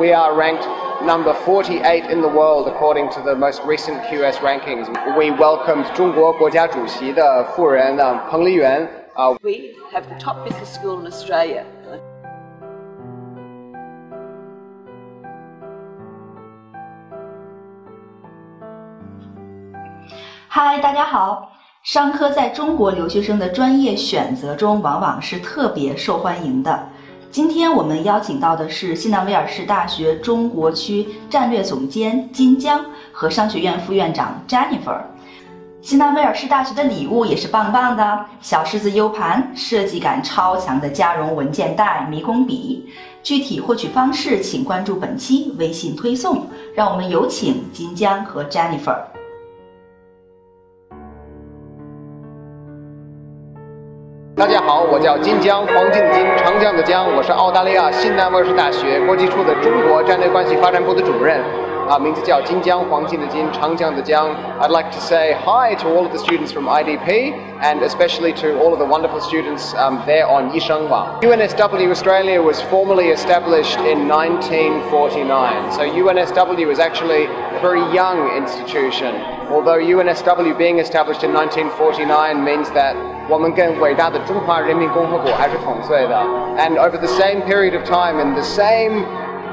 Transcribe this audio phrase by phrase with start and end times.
[0.00, 0.65] We are ranked
[1.05, 4.87] number 48 in the world according to the most recent QS rankings.
[5.15, 7.97] We welcomed 中国国家主席的夫人
[8.29, 11.63] 彭丽媛 uh, We have the top business school in Australia.
[20.49, 21.51] Hi，大家好。
[21.83, 26.87] 商科在中国留学生的专业选择中，往往是特别受欢迎的。
[27.31, 34.99] 今天我们邀请到的是西南威尔士大学中国区战略总监金江和商学院副院长 Jennifer。
[35.81, 42.89] 西南威尔士大学的礼物也是棒棒的，小狮子 U 盘、设计感超强的加绒文件袋、迷宫笔。
[43.23, 46.45] 具体获取方式，请关注本期微信推送。
[46.75, 48.97] 让我们有请金江和 Jennifer。
[54.36, 61.40] 大家好，我叫金江，黄金的金，长江的江，我是澳大利亚新南威尔士大学国际处的中国战略关系发展部的主任。
[61.88, 64.28] 啊，名字叫金江，黄金的金，长江的江。
[64.60, 68.72] I'd like to say hi to all of the students from IDP and especially to all
[68.72, 71.22] of the wonderful students um, there on Yishengwang.
[71.22, 75.70] UNSW Australia was formally established in 1949.
[75.70, 79.14] So UNSW is actually a very young institution.
[79.50, 82.96] Although UNSW being established in 1949 means that
[83.28, 86.16] 我们跟伟大的中华人民共和国还是同岁的。
[86.58, 89.04] And over the same period of time, in the same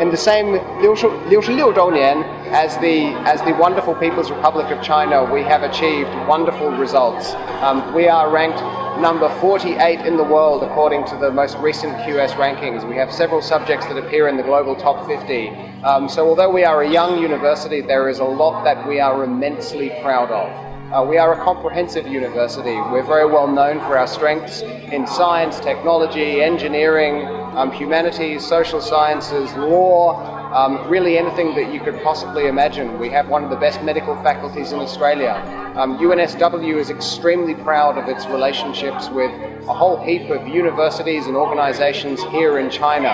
[0.00, 2.16] in the same 六十六十六周年
[2.52, 7.34] as the as the wonderful People's Republic of China, we have achieved wonderful results.
[7.62, 8.60] Um, we are ranked
[9.00, 12.86] number 48 in the world according to the most recent QS rankings.
[12.88, 15.48] We have several subjects that appear in the global top 50.
[15.84, 19.24] Um, so although we are a young university, there is a lot that we are
[19.24, 20.50] immensely proud of.
[20.92, 22.74] Uh, we are a comprehensive university.
[22.74, 29.51] We're very well known for our strengths in science, technology, engineering, um, humanities, social sciences,
[29.53, 32.99] law, um, really anything that you could possibly imagine.
[32.99, 35.33] We have one of the best medical faculties in Australia.
[35.75, 39.31] Um, UNSW is extremely proud of its relationships with
[39.67, 43.09] a whole heap of universities and organizations here in China.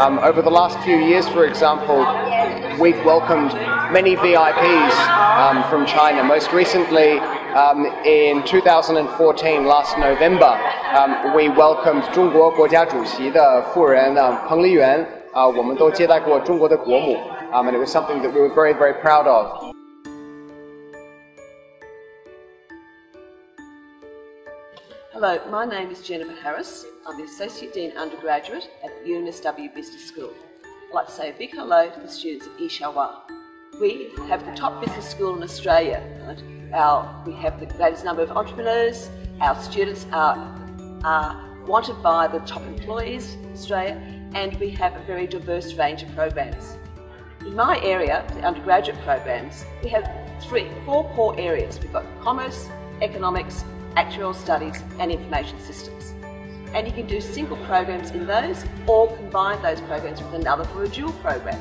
[0.00, 1.98] Um, over the last few years, for example,
[2.80, 3.52] we've welcomed
[3.92, 4.94] many VIPs
[5.36, 6.24] um, from China.
[6.24, 7.20] Most recently,
[7.55, 10.57] um, in 2014, last November,
[10.95, 14.13] um, we welcomed 中国国家主席的夫人
[14.47, 17.17] 彭丽媛啊，我们都接待过中国的国母，
[17.51, 19.73] um, and it was something that we were very, very proud of.
[25.13, 26.85] Hello, my name is Jennifer Harris.
[27.07, 30.31] I'm the Associate Dean Undergraduate at the UNSW Business School.
[30.89, 33.11] I'd like to say a big hello to the students at Ishawa.
[33.80, 36.02] We have the top business school in Australia.
[36.26, 36.42] Right?
[36.74, 39.08] Our, we have the greatest number of entrepreneurs.
[39.40, 40.36] Our students are,
[41.02, 43.94] are wanted by the top employees in Australia,
[44.34, 46.76] and we have a very diverse range of programs.
[47.40, 50.06] In my area, the undergraduate programs, we have
[50.42, 51.80] three, four core areas.
[51.80, 52.68] We've got commerce,
[53.00, 53.64] economics,
[53.96, 56.12] actuarial studies, and information systems.
[56.74, 60.84] And you can do single programs in those or combine those programs with another for
[60.84, 61.58] a dual program.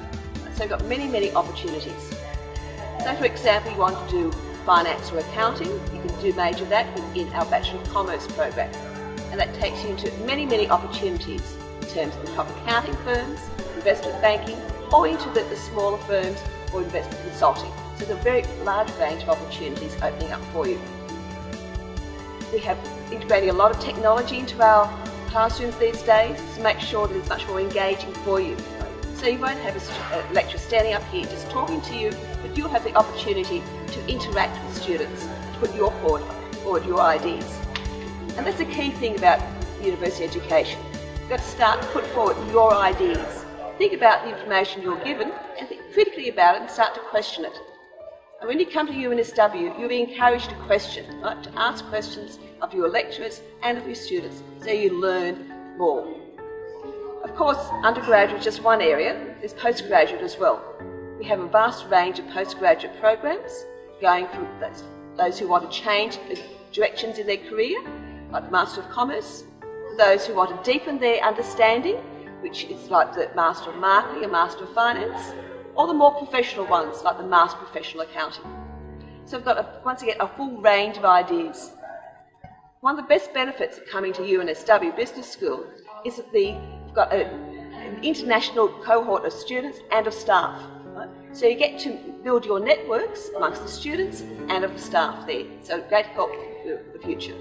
[0.60, 2.14] So you've got many, many opportunities.
[3.06, 4.32] So for example, you want to do
[4.66, 8.70] finance or accounting, you can do major that within our Bachelor of Commerce program.
[9.32, 13.40] And that takes you into many, many opportunities in terms of the top accounting firms,
[13.78, 14.58] investment banking,
[14.92, 16.38] or into the, the smaller firms
[16.74, 17.72] or investment consulting.
[17.98, 20.78] So there's a very large range of opportunities opening up for you.
[22.52, 22.78] We have
[23.14, 24.88] integrating a lot of technology into our
[25.30, 28.58] classrooms these days to make sure that it's much more engaging for you.
[29.20, 32.56] So you won't have a, uh, lecturer standing up here just talking to you, but
[32.56, 36.24] you'll have the opportunity to interact with students, to put your forward,
[36.64, 37.60] forward your ideas.
[38.38, 39.42] And that's the key thing about
[39.84, 40.80] university education.
[41.20, 43.44] You've got to start to put forward your ideas.
[43.78, 47.44] Think about the information you're given and think critically about it and start to question
[47.44, 47.60] it.
[48.40, 51.44] And when you come to UNSW, you'll be encouraged to question, right?
[51.44, 56.08] to ask questions of your lecturers and of your students so you learn more.
[57.40, 60.62] Course, undergraduate is just one area, there's postgraduate as well.
[61.18, 63.64] We have a vast range of postgraduate programs
[64.02, 64.84] going from those,
[65.16, 66.20] those who want to change
[66.74, 67.82] directions in their career,
[68.30, 69.46] like the Master of Commerce,
[69.98, 71.96] those who want to deepen their understanding,
[72.42, 75.34] which is like the Master of Marketing and Master of Finance,
[75.76, 78.44] or the more professional ones, like the Master of Professional Accounting.
[79.24, 81.72] So we've got, a, once again, a full range of ideas.
[82.82, 85.66] One of the best benefits of coming to UNSW Business School
[86.04, 86.58] is that the,
[86.94, 90.56] got a, an international cohort of students and of staff.
[90.96, 91.10] Right?
[91.34, 91.92] So you get to
[92.24, 95.46] build your networks amongst the students and of staff there.
[95.64, 96.32] So great help
[96.64, 97.36] for the future.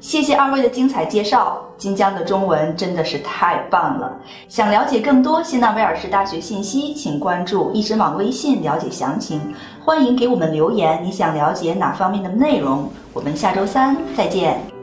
[0.00, 4.16] 谢谢二位的精彩介绍，金江的中文真的是太棒了。
[4.48, 9.52] 想了解更多新纳威尔士大学信息，请关注易知网微信了解详情。
[9.84, 12.88] 欢迎给我们留言，你想了解哪方面的内容？
[13.12, 14.77] 我们下周三再见。